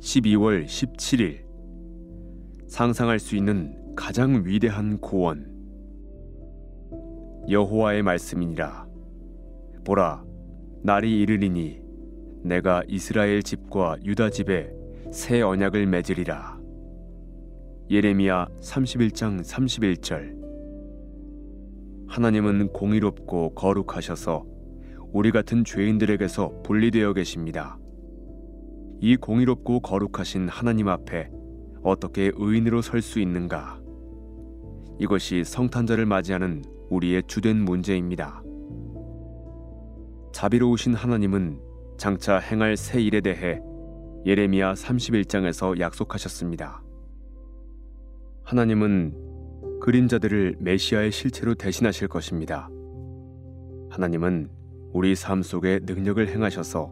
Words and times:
12월 0.00 0.64
17일. 0.64 1.44
상상할 2.68 3.18
수 3.18 3.34
있는 3.34 3.94
가장 3.96 4.44
위대한 4.44 4.98
구원. 5.00 5.52
여호와의 7.48 8.02
말씀이니라. 8.02 8.86
보라 9.84 10.24
날이 10.82 11.20
이르리니 11.20 11.80
내가 12.44 12.82
이스라엘 12.86 13.42
집과 13.42 13.96
유다 14.04 14.30
집에 14.30 14.70
새 15.10 15.40
언약을 15.40 15.86
맺으리라. 15.86 16.60
예레미야 17.90 18.46
31장 18.60 19.40
31절. 19.40 20.38
하나님은 22.06 22.68
공의롭고 22.68 23.54
거룩하셔서 23.54 24.46
우리 25.12 25.32
같은 25.32 25.64
죄인들에게서 25.64 26.62
분리되어 26.62 27.14
계십니다. 27.14 27.77
이 29.00 29.16
공의롭고 29.16 29.80
거룩하신 29.80 30.48
하나님 30.48 30.88
앞에 30.88 31.30
어떻게 31.82 32.32
의인으로 32.34 32.82
설 32.82 33.00
수 33.00 33.20
있는가? 33.20 33.80
이것이 34.98 35.44
성탄절을 35.44 36.06
맞이하는 36.06 36.64
우리의 36.90 37.22
주된 37.26 37.56
문제입니다. 37.64 38.42
자비로우신 40.32 40.94
하나님은 40.94 41.60
장차 41.96 42.38
행할 42.38 42.76
새 42.76 43.00
일에 43.00 43.20
대해 43.20 43.60
예레미야 44.26 44.74
31장에서 44.74 45.78
약속하셨습니다. 45.78 46.82
하나님은 48.42 49.14
그림자들을 49.80 50.56
메시아의 50.58 51.12
실체로 51.12 51.54
대신하실 51.54 52.08
것입니다. 52.08 52.68
하나님은 53.90 54.50
우리 54.92 55.14
삶 55.14 55.42
속에 55.42 55.80
능력을 55.84 56.26
행하셔서 56.26 56.90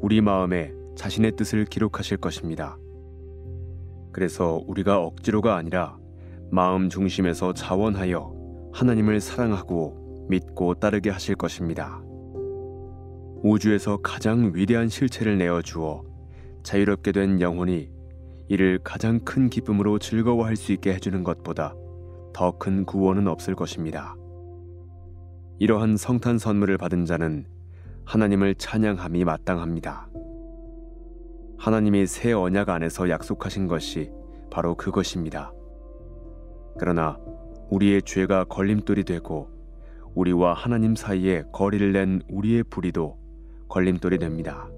우리 0.00 0.20
마음에 0.20 0.72
자신의 0.96 1.32
뜻을 1.36 1.64
기록하실 1.66 2.16
것입니다. 2.16 2.76
그래서 4.12 4.62
우리가 4.66 5.00
억지로가 5.02 5.56
아니라 5.56 5.98
마음 6.50 6.88
중심에서 6.88 7.52
자원하여 7.52 8.34
하나님을 8.72 9.20
사랑하고 9.20 10.26
믿고 10.28 10.74
따르게 10.74 11.10
하실 11.10 11.34
것입니다. 11.34 12.02
우주에서 13.42 13.98
가장 13.98 14.52
위대한 14.54 14.88
실체를 14.88 15.38
내어 15.38 15.62
주어 15.62 16.02
자유롭게 16.62 17.12
된 17.12 17.40
영혼이 17.40 17.90
이를 18.48 18.78
가장 18.82 19.20
큰 19.20 19.50
기쁨으로 19.50 19.98
즐거워할 19.98 20.56
수 20.56 20.72
있게 20.72 20.94
해주는 20.94 21.22
것보다 21.22 21.74
더 22.32 22.58
큰 22.58 22.84
구원은 22.84 23.28
없을 23.28 23.54
것입니다. 23.54 24.14
이러한 25.58 25.96
성탄 25.96 26.38
선물을 26.38 26.76
받은 26.76 27.06
자는 27.06 27.46
하나님을 28.04 28.54
찬양함이 28.56 29.24
마땅합니다. 29.24 30.08
하나님이 31.58 32.06
새 32.06 32.32
언약 32.32 32.68
안에서 32.68 33.08
약속하신 33.08 33.66
것이 33.66 34.10
바로 34.50 34.74
그것입니다. 34.74 35.52
그러나 36.78 37.18
우리의 37.70 38.02
죄가 38.02 38.44
걸림돌이 38.44 39.04
되고 39.04 39.48
우리와 40.14 40.54
하나님 40.54 40.94
사이에 40.94 41.42
거리를 41.52 41.92
낸 41.92 42.22
우리의 42.28 42.64
불의도 42.64 43.18
걸림돌이 43.68 44.18
됩니다. 44.18 44.68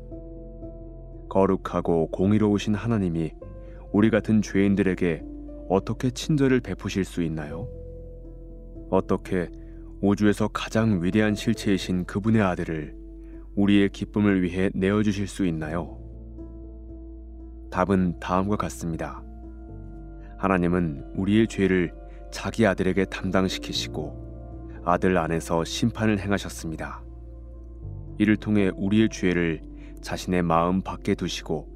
거룩하고 1.28 2.10
공의로우신 2.10 2.74
하나님이 2.74 3.32
우리 3.92 4.10
같은 4.10 4.40
죄인들에게 4.40 5.22
어떻게 5.68 6.10
친절을 6.10 6.60
베푸실 6.60 7.04
수 7.04 7.22
있나요? 7.22 7.68
어떻게 8.90 9.50
우주에서 10.00 10.48
가장 10.48 11.02
위대한 11.02 11.34
실체이신 11.34 12.04
그분의 12.04 12.40
아들을 12.40 12.96
우리의 13.56 13.90
기쁨을 13.90 14.42
위해 14.42 14.70
내어주실 14.74 15.26
수 15.26 15.44
있나요? 15.44 16.07
답은 17.70 18.18
다음과 18.20 18.56
같습니다. 18.56 19.22
하나님은 20.38 21.12
우리의 21.16 21.48
죄를 21.48 21.92
자기 22.30 22.66
아들에게 22.66 23.06
담당시키시고 23.06 24.80
아들 24.84 25.16
안에서 25.18 25.64
심판을 25.64 26.18
행하셨습니다. 26.18 27.02
이를 28.18 28.36
통해 28.36 28.70
우리의 28.74 29.08
죄를 29.10 29.62
자신의 30.00 30.42
마음 30.42 30.82
밖에 30.82 31.14
두시고 31.14 31.68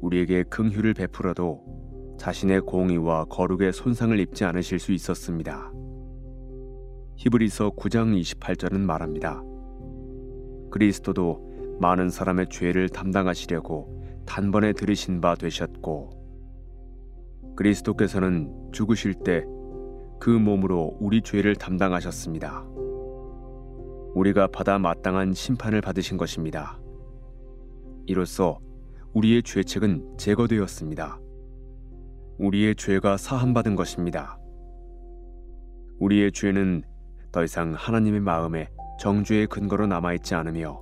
우리에게 0.00 0.44
긍휼을 0.44 0.94
베풀어도 0.94 2.16
자신의 2.18 2.60
공의와 2.62 3.24
거룩의 3.26 3.72
손상을 3.72 4.18
입지 4.20 4.44
않으실 4.44 4.78
수 4.78 4.92
있었습니다. 4.92 5.72
히브리서 7.16 7.70
9장 7.70 8.20
28절은 8.20 8.78
말합니다. 8.80 9.42
그리스도도 10.70 11.78
많은 11.80 12.10
사람의 12.10 12.46
죄를 12.50 12.88
담당하시려고 12.88 14.01
단번에 14.26 14.72
들으신 14.72 15.20
바 15.20 15.34
되셨고 15.34 16.10
그리스도께서는 17.56 18.70
죽으실 18.72 19.14
때 19.14 19.44
그 20.22 20.30
몸으로 20.30 20.96
우리 21.00 21.20
죄를 21.20 21.56
담당하셨습니다. 21.56 22.64
우리가 24.14 24.46
받아 24.46 24.78
마땅한 24.78 25.34
심판을 25.34 25.80
받으신 25.80 26.16
것입니다. 26.16 26.78
이로써 28.06 28.60
우리의 29.14 29.42
죄책은 29.42 30.18
제거되었습니다. 30.18 31.18
우리의 32.38 32.76
죄가 32.76 33.16
사함받은 33.16 33.74
것입니다. 33.74 34.38
우리의 35.98 36.30
죄는 36.30 36.84
더 37.32 37.42
이상 37.42 37.72
하나님의 37.76 38.20
마음에 38.20 38.68
정죄의 39.00 39.48
근거로 39.48 39.88
남아있지 39.88 40.36
않으며 40.36 40.78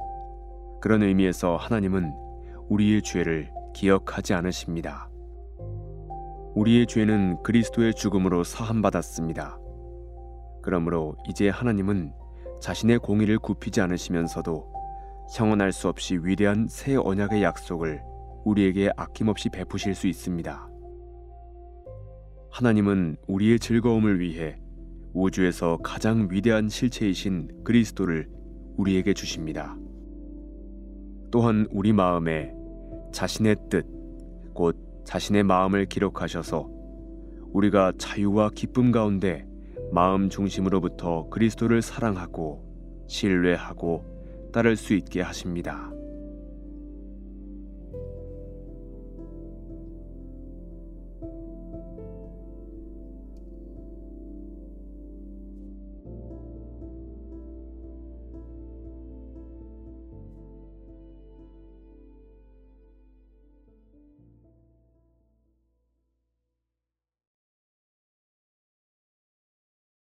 그런 0.82 1.02
의미에서 1.02 1.56
하나님은 1.56 2.12
우리의 2.70 3.02
죄를 3.02 3.50
기억하지 3.74 4.32
않으십니다. 4.32 5.10
우리의 6.54 6.86
죄는 6.86 7.42
그리스도의 7.42 7.94
죽음으로 7.94 8.44
사함받았습니다. 8.44 9.58
그러므로 10.62 11.16
이제 11.28 11.48
하나님은 11.48 12.12
자신의 12.60 13.00
공의를 13.00 13.40
굽히지 13.40 13.80
않으시면서도 13.80 14.72
형언할 15.36 15.72
수 15.72 15.88
없이 15.88 16.18
위대한 16.22 16.68
새 16.68 16.94
언약의 16.94 17.42
약속을 17.42 18.02
우리에게 18.44 18.90
아낌없이 18.96 19.48
베푸실 19.48 19.96
수 19.96 20.06
있습니다. 20.06 20.68
하나님은 22.52 23.16
우리의 23.26 23.58
즐거움을 23.58 24.20
위해 24.20 24.60
우주에서 25.12 25.78
가장 25.82 26.28
위대한 26.30 26.68
실체이신 26.68 27.64
그리스도를 27.64 28.28
우리에게 28.76 29.12
주십니다. 29.12 29.76
또한 31.32 31.66
우리 31.70 31.92
마음에 31.92 32.52
자신의 33.12 33.56
뜻, 33.68 33.86
곧 34.54 34.76
자신의 35.04 35.44
마음을 35.44 35.86
기록하셔서 35.86 36.68
우리가 37.52 37.92
자유와 37.98 38.50
기쁨 38.54 38.92
가운데 38.92 39.46
마음 39.92 40.28
중심으로부터 40.28 41.28
그리스도를 41.30 41.82
사랑하고 41.82 43.04
신뢰하고 43.08 44.50
따를 44.52 44.76
수 44.76 44.94
있게 44.94 45.20
하십니다. 45.20 45.90